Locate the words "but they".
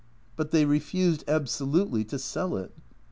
0.35-0.65